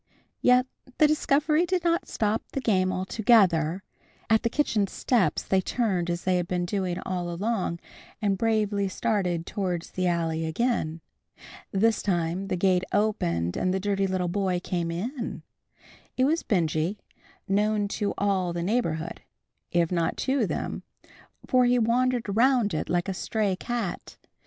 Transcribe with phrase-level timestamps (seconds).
[0.41, 0.65] Yet
[0.97, 3.83] the discovery did not stop the game altogether.
[4.31, 7.77] At the kitchen steps they turned as they had been doing all along
[8.19, 11.01] and bravely started towards the alley again.
[11.71, 15.43] This time the gate opened and the dirty little boy came in.
[16.17, 16.97] It was Benjy,
[17.47, 19.21] known to all the neighborhood,
[19.71, 20.81] if not to them,
[21.45, 24.17] for he wandered around it like a stray cat.